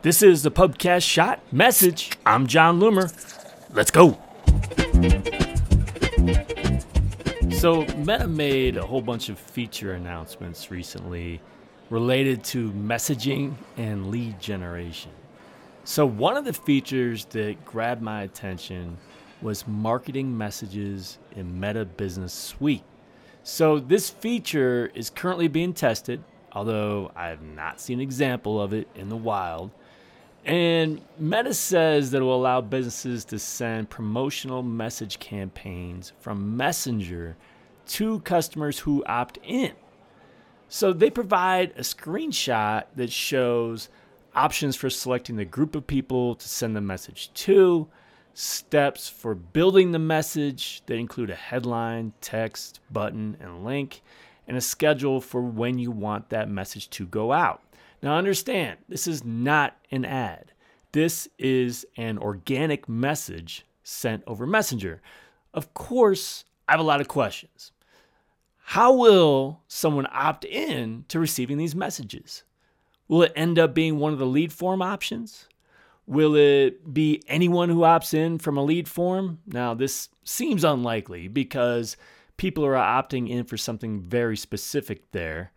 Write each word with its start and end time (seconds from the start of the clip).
This 0.00 0.22
is 0.22 0.44
the 0.44 0.50
Pubcast 0.52 1.02
Shot 1.02 1.40
Message. 1.50 2.12
I'm 2.24 2.46
Jon 2.46 2.78
Loomer. 2.78 3.12
Let's 3.74 3.90
go. 3.90 4.16
So, 7.58 7.84
Meta 7.96 8.28
made 8.28 8.76
a 8.76 8.86
whole 8.86 9.02
bunch 9.02 9.28
of 9.28 9.40
feature 9.40 9.94
announcements 9.94 10.70
recently 10.70 11.40
related 11.90 12.44
to 12.44 12.70
messaging 12.70 13.54
and 13.76 14.12
lead 14.12 14.38
generation. 14.40 15.10
So, 15.82 16.06
one 16.06 16.36
of 16.36 16.44
the 16.44 16.52
features 16.52 17.24
that 17.30 17.64
grabbed 17.64 18.00
my 18.00 18.22
attention 18.22 18.98
was 19.42 19.66
marketing 19.66 20.38
messages 20.38 21.18
in 21.34 21.58
Meta 21.58 21.84
Business 21.84 22.32
Suite. 22.32 22.84
So, 23.42 23.80
this 23.80 24.10
feature 24.10 24.92
is 24.94 25.10
currently 25.10 25.48
being 25.48 25.72
tested, 25.72 26.22
although 26.52 27.10
I 27.16 27.26
have 27.30 27.42
not 27.42 27.80
seen 27.80 27.98
an 27.98 28.02
example 28.02 28.62
of 28.62 28.72
it 28.72 28.86
in 28.94 29.08
the 29.08 29.16
wild. 29.16 29.72
And 30.44 31.00
Meta 31.18 31.52
says 31.52 32.10
that 32.10 32.18
it 32.18 32.24
will 32.24 32.34
allow 32.34 32.60
businesses 32.60 33.24
to 33.26 33.38
send 33.38 33.90
promotional 33.90 34.62
message 34.62 35.18
campaigns 35.18 36.12
from 36.20 36.56
Messenger 36.56 37.36
to 37.88 38.20
customers 38.20 38.78
who 38.80 39.04
opt 39.04 39.38
in. 39.42 39.72
So 40.68 40.92
they 40.92 41.10
provide 41.10 41.72
a 41.72 41.80
screenshot 41.80 42.84
that 42.96 43.10
shows 43.10 43.88
options 44.34 44.76
for 44.76 44.90
selecting 44.90 45.36
the 45.36 45.44
group 45.44 45.74
of 45.74 45.86
people 45.86 46.34
to 46.34 46.48
send 46.48 46.76
the 46.76 46.80
message 46.80 47.32
to, 47.34 47.88
steps 48.34 49.08
for 49.08 49.34
building 49.34 49.92
the 49.92 49.98
message 49.98 50.82
that 50.86 50.94
include 50.94 51.30
a 51.30 51.34
headline, 51.34 52.12
text, 52.20 52.80
button, 52.90 53.36
and 53.40 53.64
link, 53.64 54.02
and 54.46 54.56
a 54.56 54.60
schedule 54.60 55.20
for 55.20 55.42
when 55.42 55.78
you 55.78 55.90
want 55.90 56.28
that 56.28 56.48
message 56.48 56.88
to 56.90 57.06
go 57.06 57.32
out. 57.32 57.62
Now, 58.02 58.16
understand, 58.16 58.78
this 58.88 59.06
is 59.06 59.24
not 59.24 59.76
an 59.90 60.04
ad. 60.04 60.52
This 60.92 61.28
is 61.38 61.86
an 61.96 62.18
organic 62.18 62.88
message 62.88 63.66
sent 63.82 64.22
over 64.26 64.46
Messenger. 64.46 65.02
Of 65.52 65.74
course, 65.74 66.44
I 66.68 66.72
have 66.72 66.80
a 66.80 66.84
lot 66.84 67.00
of 67.00 67.08
questions. 67.08 67.72
How 68.58 68.92
will 68.92 69.62
someone 69.66 70.06
opt 70.12 70.44
in 70.44 71.04
to 71.08 71.18
receiving 71.18 71.56
these 71.56 71.74
messages? 71.74 72.44
Will 73.08 73.22
it 73.22 73.32
end 73.34 73.58
up 73.58 73.74
being 73.74 73.98
one 73.98 74.12
of 74.12 74.18
the 74.18 74.26
lead 74.26 74.52
form 74.52 74.82
options? 74.82 75.48
Will 76.06 76.36
it 76.36 76.92
be 76.92 77.22
anyone 77.28 77.68
who 77.68 77.80
opts 77.80 78.14
in 78.14 78.38
from 78.38 78.56
a 78.56 78.62
lead 78.62 78.88
form? 78.88 79.38
Now, 79.46 79.74
this 79.74 80.10
seems 80.24 80.64
unlikely 80.64 81.28
because 81.28 81.96
people 82.36 82.64
are 82.64 82.74
opting 82.74 83.28
in 83.28 83.44
for 83.44 83.56
something 83.56 84.00
very 84.02 84.36
specific 84.36 85.10
there, 85.12 85.52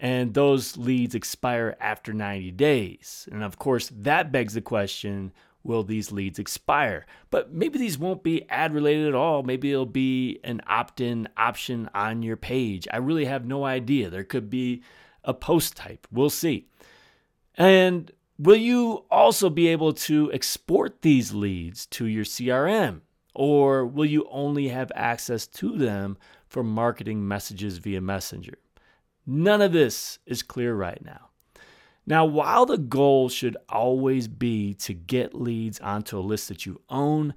and 0.00 0.32
those 0.32 0.78
leads 0.78 1.14
expire 1.14 1.76
after 1.78 2.14
90 2.14 2.50
days. 2.52 3.28
And 3.30 3.44
of 3.44 3.58
course, 3.58 3.92
that 3.94 4.32
begs 4.32 4.54
the 4.54 4.62
question 4.62 5.32
will 5.62 5.82
these 5.84 6.10
leads 6.10 6.38
expire? 6.38 7.04
But 7.30 7.52
maybe 7.52 7.78
these 7.78 7.98
won't 7.98 8.22
be 8.22 8.48
ad 8.48 8.72
related 8.72 9.08
at 9.08 9.14
all. 9.14 9.42
Maybe 9.42 9.70
it'll 9.70 9.84
be 9.84 10.40
an 10.42 10.62
opt 10.66 11.02
in 11.02 11.28
option 11.36 11.90
on 11.94 12.22
your 12.22 12.38
page. 12.38 12.88
I 12.90 12.96
really 12.96 13.26
have 13.26 13.44
no 13.44 13.66
idea. 13.66 14.08
There 14.08 14.24
could 14.24 14.48
be 14.48 14.82
a 15.22 15.34
post 15.34 15.76
type. 15.76 16.06
We'll 16.10 16.30
see. 16.30 16.66
And 17.56 18.10
will 18.38 18.56
you 18.56 19.04
also 19.10 19.50
be 19.50 19.68
able 19.68 19.92
to 19.92 20.32
export 20.32 21.02
these 21.02 21.34
leads 21.34 21.84
to 21.86 22.06
your 22.06 22.24
CRM? 22.24 23.02
Or 23.34 23.84
will 23.84 24.06
you 24.06 24.26
only 24.30 24.68
have 24.68 24.90
access 24.94 25.46
to 25.46 25.76
them 25.76 26.16
for 26.48 26.62
marketing 26.64 27.28
messages 27.28 27.76
via 27.76 28.00
Messenger? 28.00 28.54
None 29.26 29.62
of 29.62 29.72
this 29.72 30.18
is 30.26 30.42
clear 30.42 30.74
right 30.74 31.04
now. 31.04 31.28
Now, 32.06 32.24
while 32.24 32.66
the 32.66 32.78
goal 32.78 33.28
should 33.28 33.56
always 33.68 34.26
be 34.26 34.74
to 34.74 34.94
get 34.94 35.34
leads 35.34 35.78
onto 35.80 36.18
a 36.18 36.20
list 36.20 36.48
that 36.48 36.66
you 36.66 36.80
own, 36.88 37.34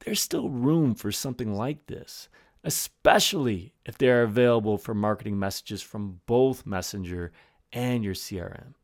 there's 0.00 0.20
still 0.20 0.48
room 0.48 0.94
for 0.94 1.10
something 1.12 1.54
like 1.54 1.86
this, 1.86 2.28
especially 2.64 3.74
if 3.84 3.98
they 3.98 4.08
are 4.08 4.22
available 4.22 4.78
for 4.78 4.94
marketing 4.94 5.38
messages 5.38 5.82
from 5.82 6.20
both 6.26 6.64
Messenger 6.64 7.32
and 7.72 8.04
your 8.04 8.14
CRM. 8.14 8.74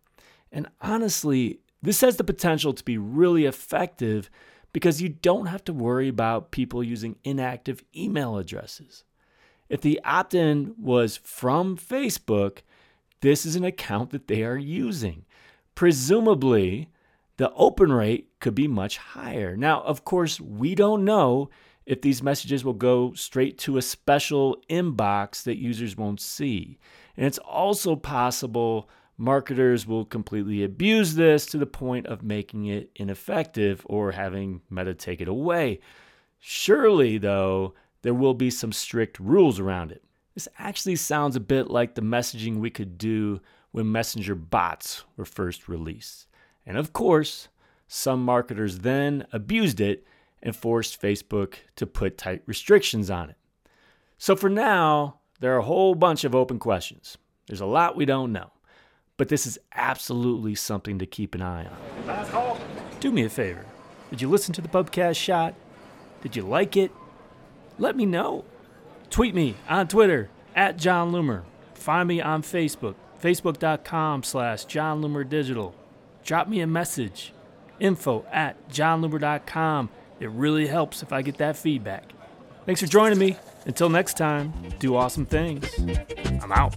And 0.50 0.69
honestly, 0.81 1.60
this 1.81 2.00
has 2.02 2.16
the 2.16 2.25
potential 2.25 2.72
to 2.72 2.84
be 2.84 2.98
really 2.98 3.47
effective 3.47 4.31
because 4.72 5.00
you 5.00 5.08
don't 5.08 5.47
have 5.47 5.64
to 5.64 5.72
worry 5.72 6.08
about 6.08 6.50
people 6.50 6.82
using 6.82 7.16
inactive 7.25 7.82
email 7.97 8.36
addresses. 8.36 9.04
If 9.72 9.80
the 9.80 10.02
opt 10.04 10.34
in 10.34 10.74
was 10.76 11.16
from 11.16 11.78
Facebook, 11.78 12.58
this 13.22 13.46
is 13.46 13.56
an 13.56 13.64
account 13.64 14.10
that 14.10 14.28
they 14.28 14.44
are 14.44 14.58
using. 14.58 15.24
Presumably, 15.74 16.90
the 17.38 17.50
open 17.54 17.90
rate 17.90 18.28
could 18.38 18.54
be 18.54 18.68
much 18.68 18.98
higher. 18.98 19.56
Now, 19.56 19.80
of 19.80 20.04
course, 20.04 20.38
we 20.38 20.74
don't 20.74 21.06
know 21.06 21.48
if 21.86 22.02
these 22.02 22.22
messages 22.22 22.66
will 22.66 22.74
go 22.74 23.14
straight 23.14 23.56
to 23.60 23.78
a 23.78 23.82
special 23.82 24.58
inbox 24.68 25.42
that 25.44 25.56
users 25.56 25.96
won't 25.96 26.20
see. 26.20 26.78
And 27.16 27.24
it's 27.24 27.38
also 27.38 27.96
possible 27.96 28.90
marketers 29.16 29.86
will 29.86 30.04
completely 30.04 30.64
abuse 30.64 31.14
this 31.14 31.46
to 31.46 31.56
the 31.56 31.64
point 31.64 32.06
of 32.08 32.22
making 32.22 32.66
it 32.66 32.90
ineffective 32.96 33.86
or 33.86 34.12
having 34.12 34.60
Meta 34.68 34.92
take 34.92 35.22
it 35.22 35.28
away. 35.28 35.80
Surely, 36.38 37.16
though, 37.16 37.72
there 38.02 38.14
will 38.14 38.34
be 38.34 38.50
some 38.50 38.72
strict 38.72 39.18
rules 39.18 39.58
around 39.58 39.92
it. 39.92 40.04
This 40.34 40.48
actually 40.58 40.96
sounds 40.96 41.36
a 41.36 41.40
bit 41.40 41.70
like 41.70 41.94
the 41.94 42.02
messaging 42.02 42.56
we 42.56 42.70
could 42.70 42.98
do 42.98 43.40
when 43.70 43.92
Messenger 43.92 44.34
bots 44.34 45.04
were 45.16 45.24
first 45.24 45.68
released. 45.68 46.26
And 46.66 46.76
of 46.76 46.92
course, 46.92 47.48
some 47.86 48.24
marketers 48.24 48.80
then 48.80 49.26
abused 49.32 49.80
it 49.80 50.06
and 50.42 50.56
forced 50.56 51.00
Facebook 51.00 51.54
to 51.76 51.86
put 51.86 52.18
tight 52.18 52.42
restrictions 52.46 53.10
on 53.10 53.30
it. 53.30 53.36
So 54.19 54.36
for 54.36 54.48
now, 54.48 55.20
there 55.40 55.54
are 55.54 55.58
a 55.58 55.64
whole 55.64 55.94
bunch 55.94 56.24
of 56.24 56.34
open 56.34 56.58
questions. 56.58 57.19
There's 57.46 57.60
a 57.60 57.66
lot 57.66 57.96
we 57.96 58.04
don't 58.04 58.32
know. 58.32 58.50
But 59.16 59.28
this 59.28 59.46
is 59.46 59.58
absolutely 59.74 60.54
something 60.54 60.98
to 60.98 61.06
keep 61.06 61.34
an 61.34 61.42
eye 61.42 61.66
on. 61.66 62.58
Do 63.00 63.12
me 63.12 63.24
a 63.24 63.28
favor. 63.28 63.64
Did 64.10 64.20
you 64.20 64.28
listen 64.28 64.54
to 64.54 64.60
the 64.60 64.69
Pubcast 64.69 65.16
shot? 65.16 65.54
Did 66.22 66.34
you 66.34 66.42
like 66.42 66.76
it? 66.76 66.90
Let 67.78 67.96
me 67.96 68.06
know. 68.06 68.44
Tweet 69.10 69.34
me 69.34 69.56
on 69.68 69.88
Twitter 69.88 70.30
at 70.54 70.76
Jon 70.76 71.12
Loomer. 71.12 71.42
Find 71.74 72.08
me 72.08 72.20
on 72.20 72.42
Facebook, 72.42 72.94
facebook.com 73.20 74.22
slash 74.22 74.64
Jon 74.64 75.02
Loomer 75.02 75.28
Digital. 75.28 75.74
Drop 76.24 76.48
me 76.48 76.60
a 76.60 76.66
message, 76.66 77.32
info 77.80 78.24
at 78.30 78.68
jonloomer.com. 78.70 79.90
It 80.20 80.30
really 80.30 80.68
helps 80.68 81.02
if 81.02 81.12
I 81.12 81.22
get 81.22 81.38
that 81.38 81.56
feedback. 81.56 82.12
Thanks 82.64 82.80
for 82.80 82.86
joining 82.86 83.18
me. 83.18 83.36
Until 83.66 83.88
next 83.88 84.16
time, 84.16 84.52
do 84.78 84.94
awesome 84.96 85.26
things. 85.26 85.68
I'm 86.40 86.52
out. 86.52 86.76